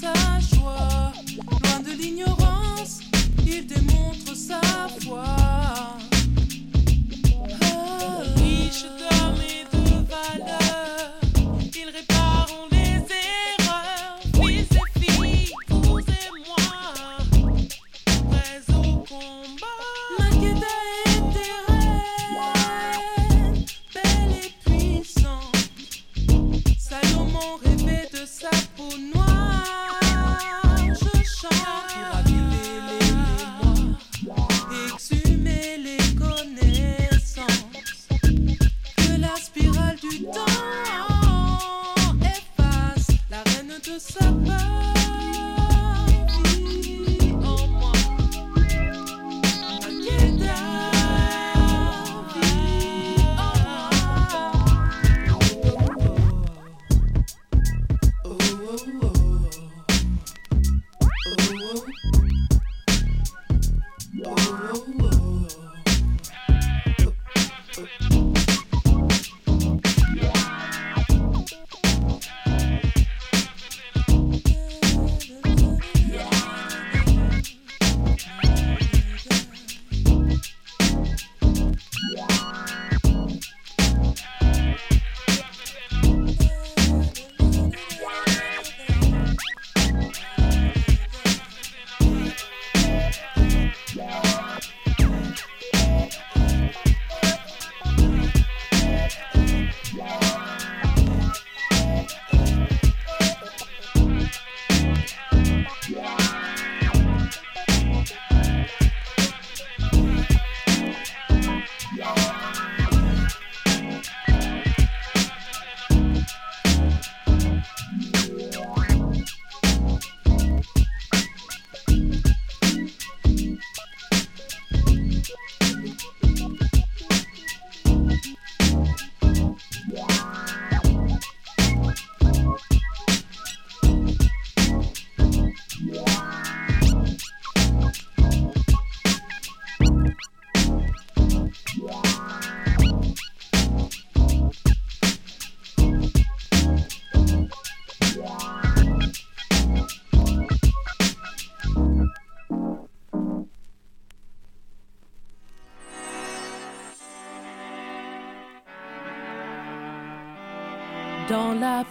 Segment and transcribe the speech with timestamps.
[0.00, 1.12] sa joie.
[1.50, 3.00] Loin de l'ignorance,
[3.44, 4.60] il démontre sa
[5.00, 5.24] foi.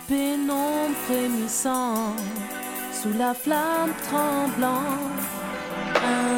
[0.08, 2.20] Pénombre frémissante,
[2.94, 5.22] sous la flamme tremblante,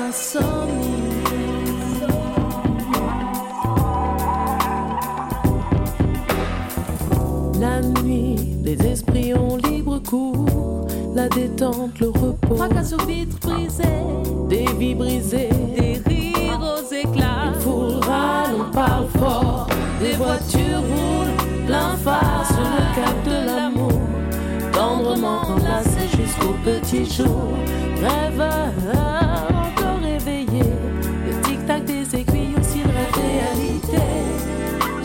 [0.07, 1.19] insomnie.
[7.59, 12.55] La nuit, les esprits ont libre cours, la détente, le repos.
[12.55, 13.83] Fracas aux vitres brisées,
[14.49, 17.53] des vies brisées, des rires aux éclats.
[17.53, 19.67] Une foule râle, on parle fort,
[19.99, 21.38] des voitures roulent,
[21.79, 24.01] plein phare le cap de l'amour.
[24.71, 27.53] Tendrement enlacé jusqu'au petit jour,
[28.01, 28.71] rêveur
[29.65, 30.63] encore réveillé.
[31.25, 34.07] Le tic-tac des aiguilles aussi rêve réalité.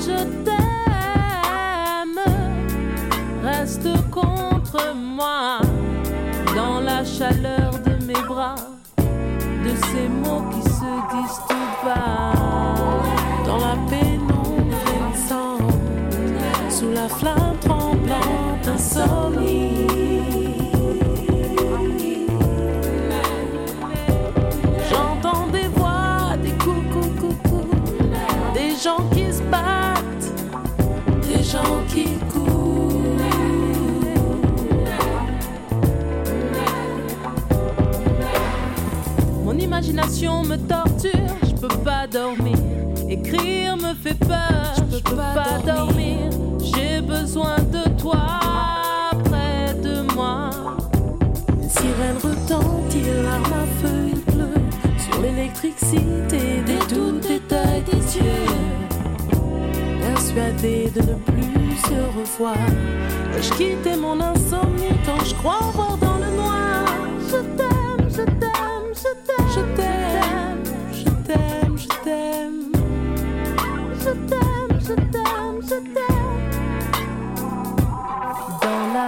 [0.07, 2.21] Je t'aime,
[3.43, 5.61] reste contre moi
[6.55, 8.57] dans la chaleur de mes bras,
[8.99, 12.34] de ces mots qui se disent tout bas,
[17.19, 19.87] flamme tremblante, insomnie.
[24.91, 27.65] J'entends des voix, des coucou coucou,
[28.55, 30.33] des gens qui se battent,
[31.29, 32.91] des gens qui courent.
[39.45, 42.59] Mon imagination me torture, je peux pas dormir.
[43.09, 46.31] Écrire me fait peur, je peux pas, dormir.
[47.25, 48.27] Besoin de toi
[49.25, 50.51] près de moi.
[51.63, 54.61] Une sirène retentit, l'arme à feu, il pleut
[54.99, 58.51] sur l'électricité des doutes états des yeux.
[60.03, 62.67] Persuadé de ne plus se revoir,
[63.41, 66.04] je quittais mon insomnie quand je crois voir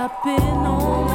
[0.07, 1.06] I've been on.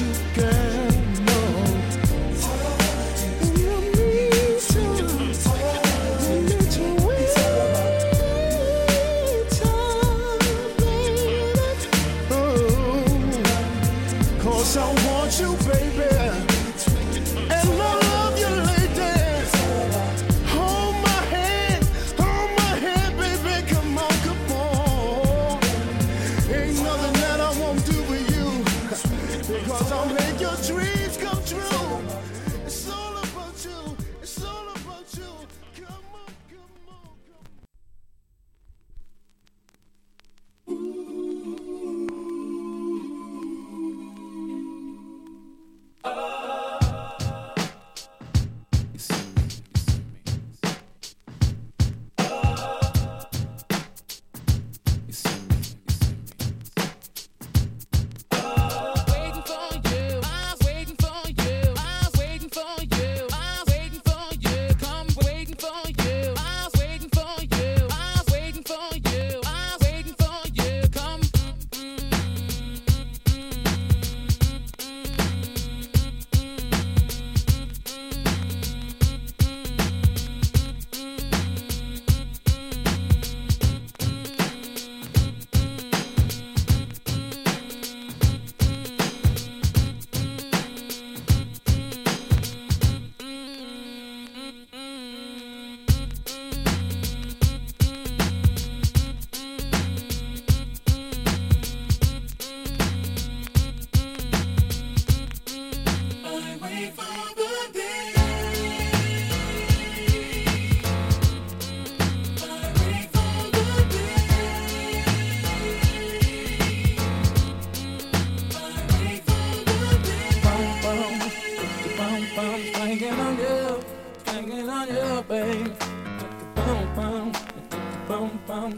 [0.00, 0.31] you.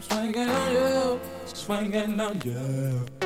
[0.01, 0.49] Swinging
[2.19, 3.05] on you.
[3.21, 3.24] I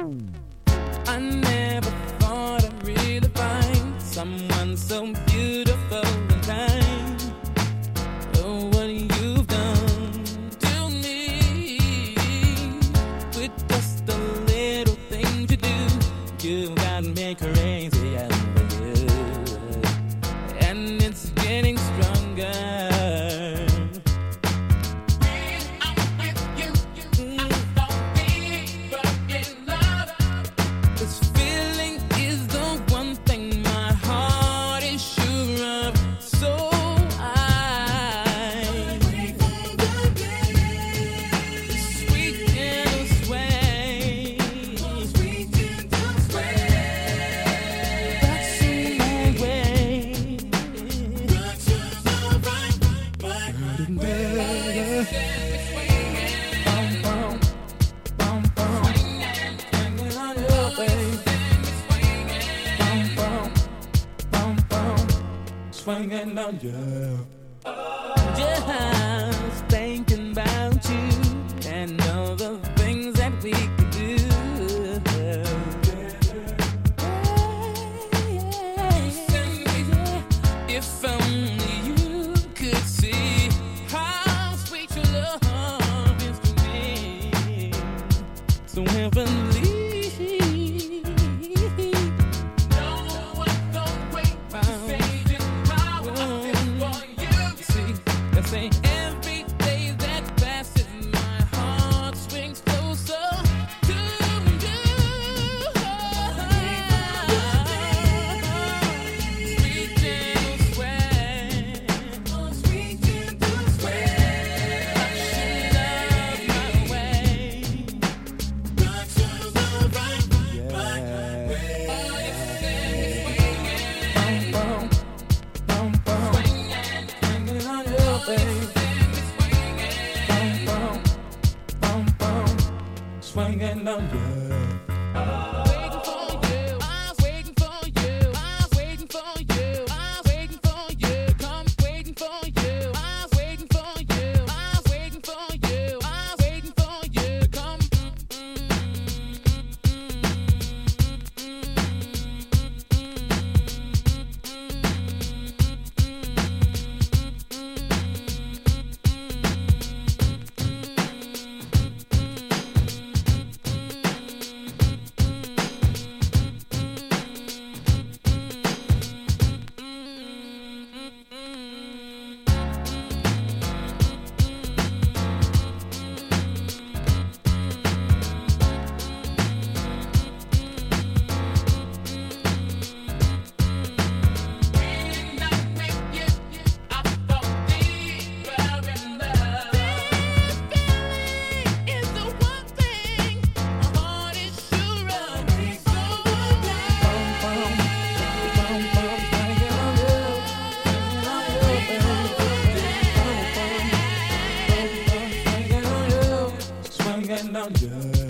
[207.51, 208.28] no you.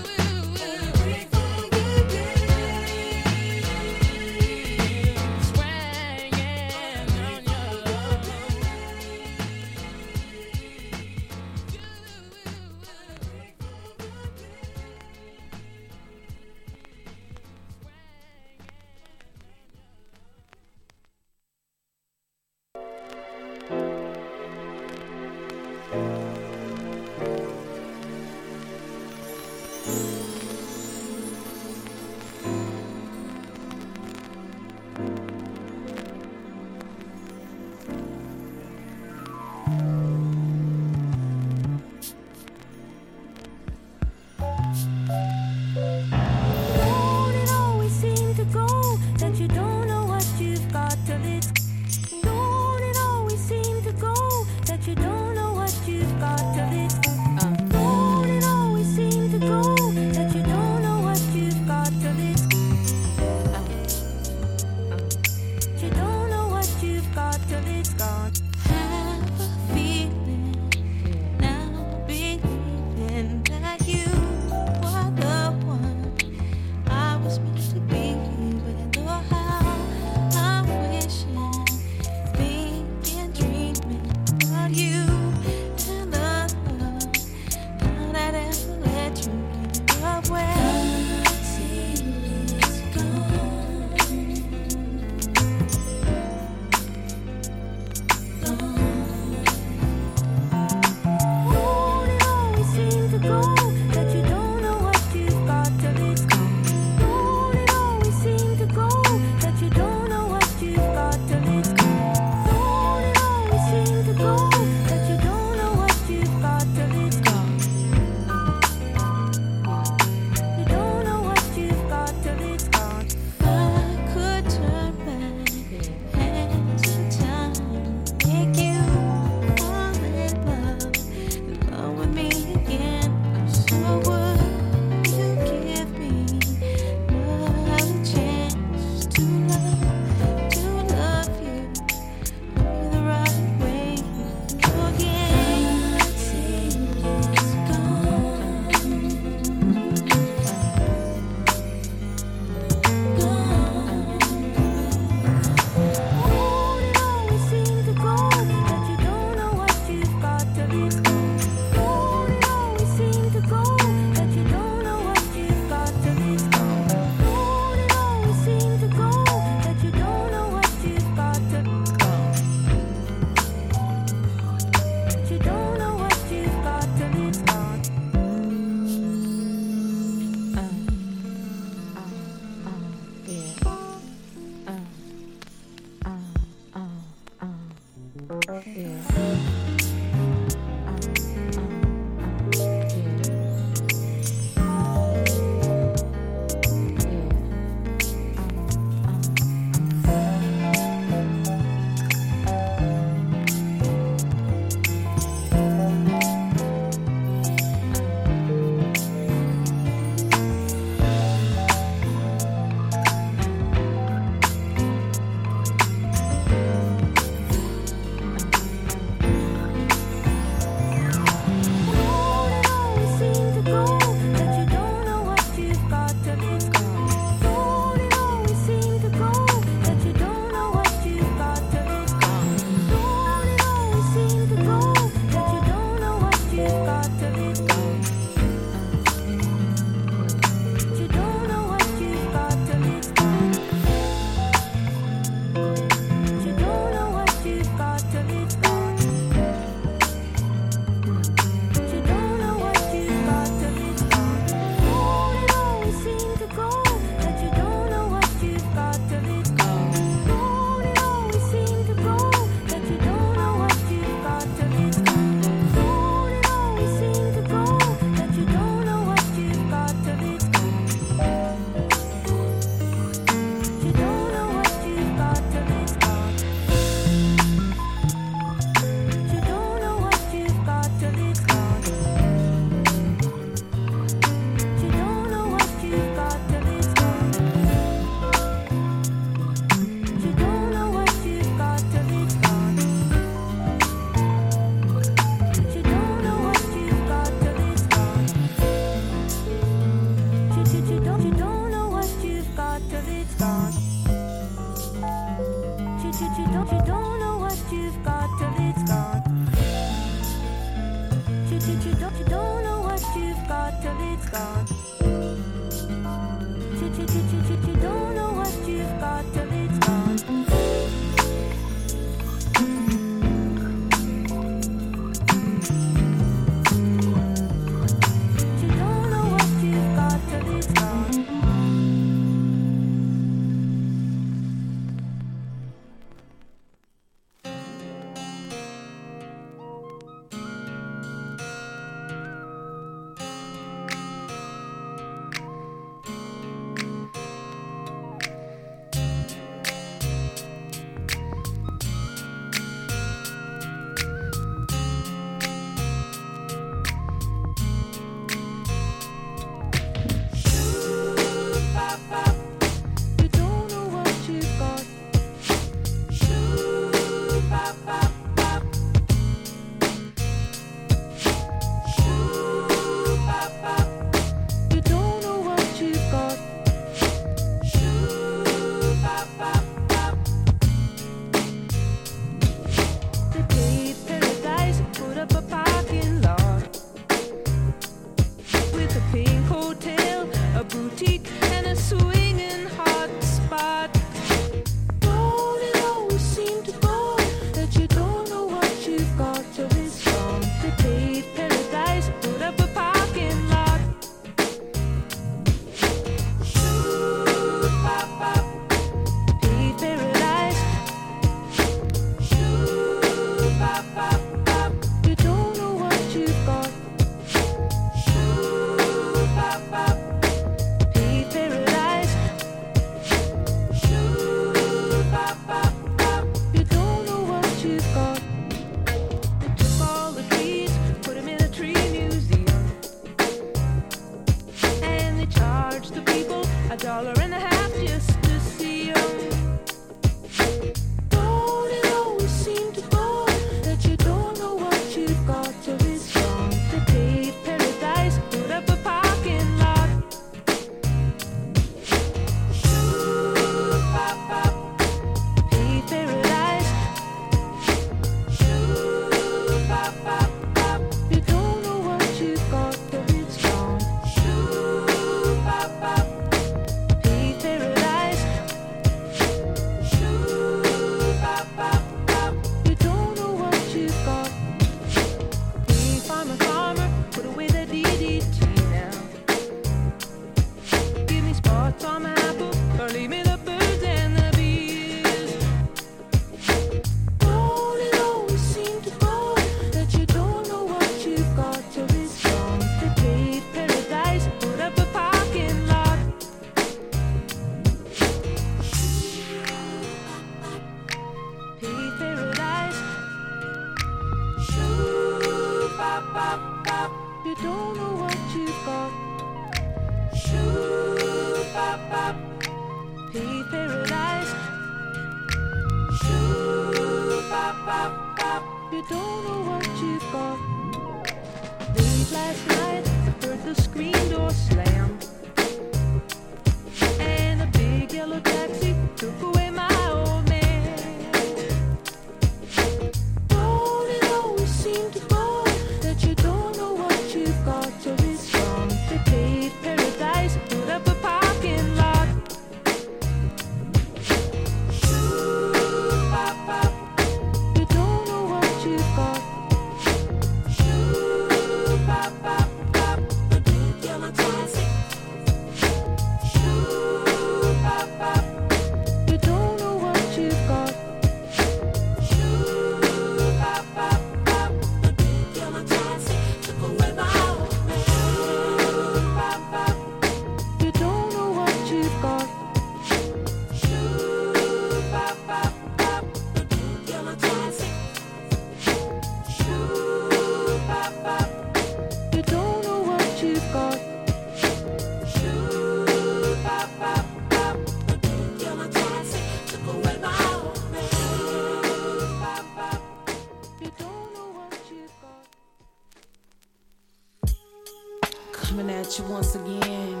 [598.48, 600.00] coming at you once again.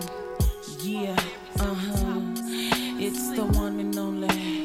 [0.80, 1.16] Yeah,
[1.60, 2.20] uh huh.
[2.98, 4.57] It's the one and only.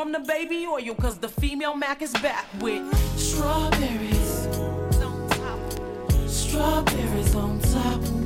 [0.00, 2.82] I'm the baby oil, cause the female Mac is back with
[3.18, 4.46] strawberries.
[4.96, 6.26] On top.
[6.26, 8.19] Strawberries on top.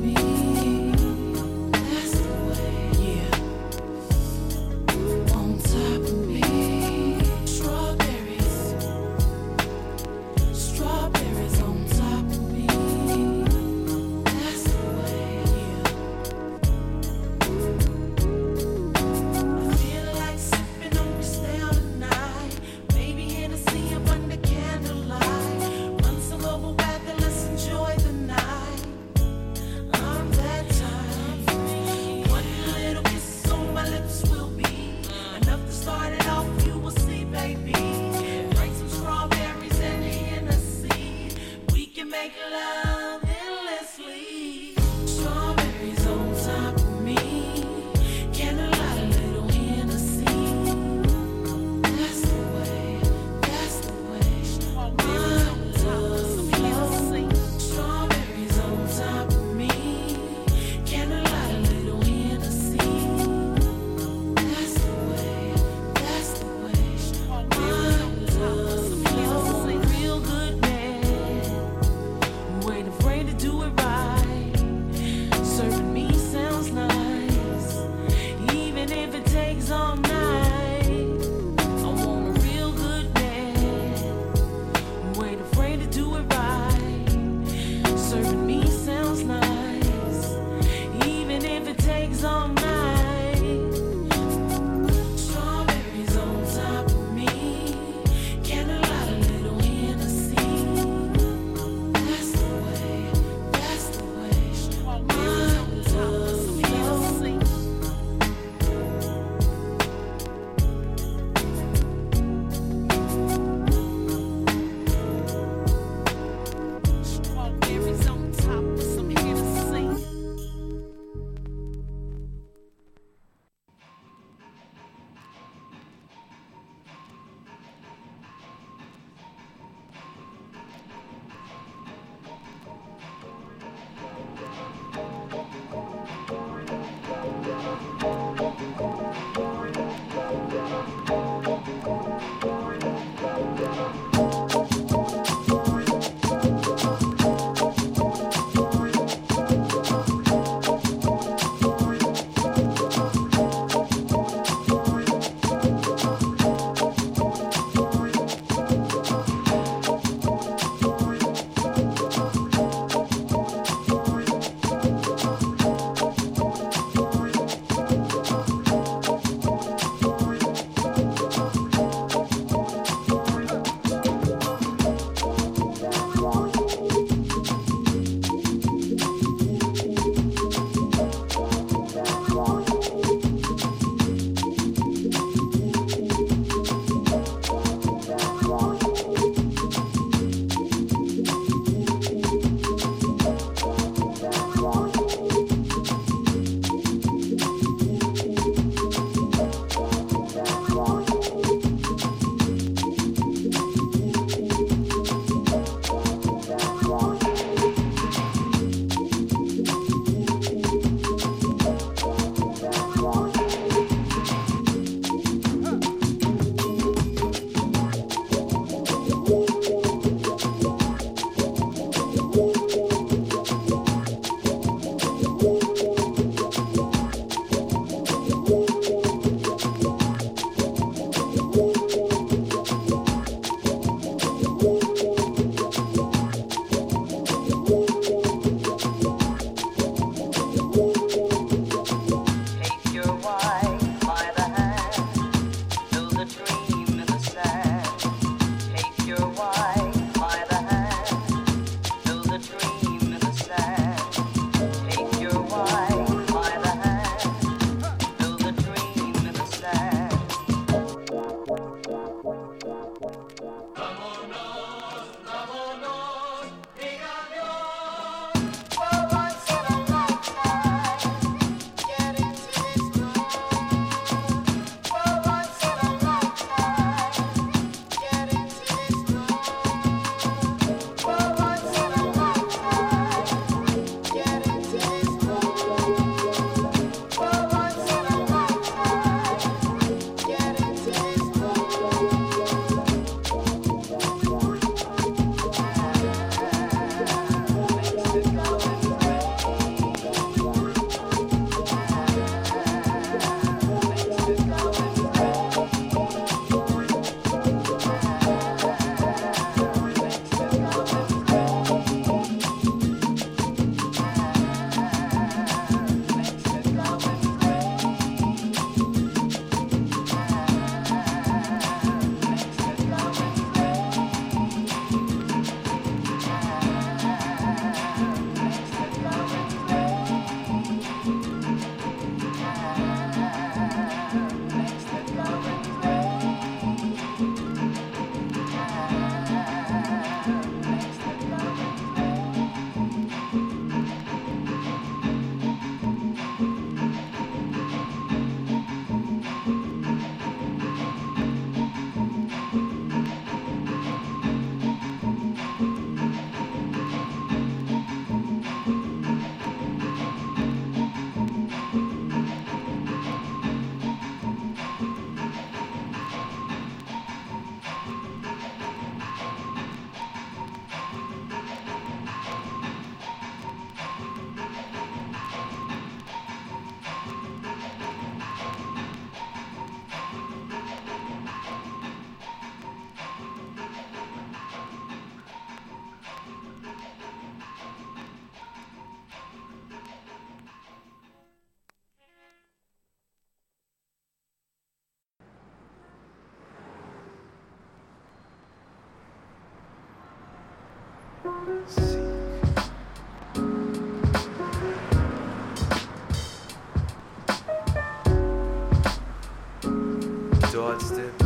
[410.51, 411.21] doorstep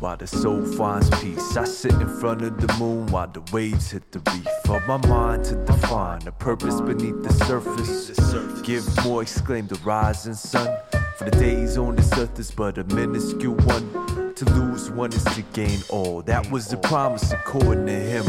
[0.00, 1.56] while the soul finds peace.
[1.56, 4.46] I sit in front of the moon while the waves hit the reef.
[4.64, 8.10] For my mind to define the purpose beneath the surface.
[8.62, 10.76] Give more, exclaim the rising sun.
[11.16, 14.34] For the days on this earth is but a minuscule one.
[14.34, 16.22] To lose one is to gain all.
[16.22, 18.24] That was the promise according to him.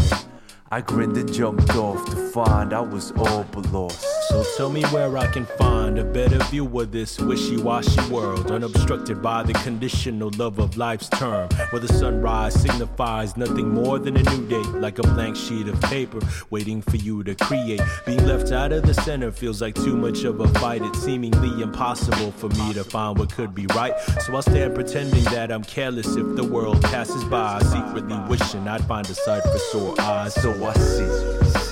[0.72, 4.19] I grinned and jumped off to find I was all but lost.
[4.30, 9.24] So tell me where I can find a better view of this wishy-washy world, unobstructed
[9.24, 14.22] by the conditional love of life's term, where the sunrise signifies nothing more than a
[14.22, 16.20] new day, like a blank sheet of paper
[16.52, 17.82] waiting for you to create.
[18.06, 20.84] Being left out of the center feels like too much of a fight.
[20.84, 24.00] It's seemingly impossible for me to find what could be right.
[24.22, 28.86] So I'll stand pretending that I'm careless if the world passes by, secretly wishing I'd
[28.86, 30.36] find a sight for sore eyes.
[30.36, 31.69] So I see.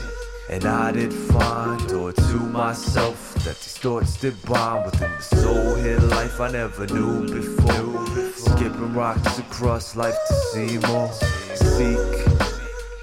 [0.49, 5.75] And I did find, or to myself, that these thoughts did bond within the soul
[5.75, 8.31] hid life I never knew before.
[8.31, 11.97] Skipping rocks across life to see more, seek.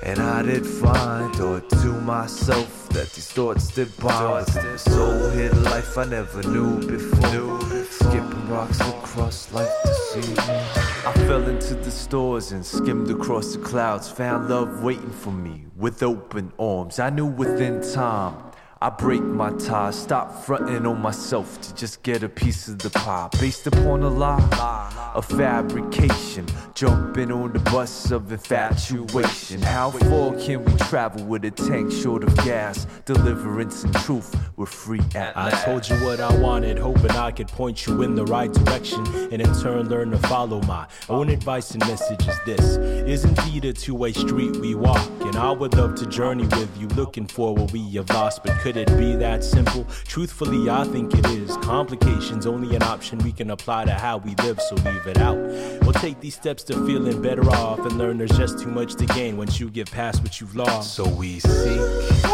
[0.02, 5.28] And I did find, or to myself, that these thoughts did bond within the soul
[5.30, 7.83] hid life I never knew before.
[8.14, 10.34] Skipping rocks across life to see.
[10.38, 15.66] I fell into the stores and skimmed across the clouds, found love waiting for me
[15.76, 17.00] with open arms.
[17.00, 18.43] I knew within time
[18.84, 22.90] I break my ties, stop fronting on myself to just get a piece of the
[22.90, 23.30] pie.
[23.40, 29.62] Based upon a lie, a fabrication, jumping on the bus of infatuation.
[29.62, 32.86] How far can we travel with a tank short of gas?
[33.06, 37.48] Deliverance and truth, we're free at I told you what I wanted, hoping I could
[37.48, 41.70] point you in the right direction, and in turn learn to follow my own advice
[41.70, 45.94] and message is this is indeed a two-way street we walk, and I would love
[45.94, 49.14] to journey with you, looking for what we have lost, but could could it be
[49.14, 49.86] that simple?
[50.04, 51.56] Truthfully, I think it is.
[51.58, 55.36] Complications only an option we can apply to how we live, so leave it out.
[55.82, 59.06] We'll take these steps to feeling better off and learn there's just too much to
[59.06, 60.94] gain once you get past what you've lost.
[60.94, 62.24] So we seek.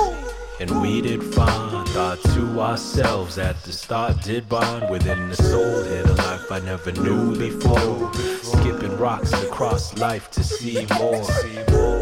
[0.61, 5.83] And we did find thought to ourselves at the start did bond within the soul
[5.83, 8.15] hid a life I never knew before.
[8.15, 12.00] Skipping rocks across life to see more.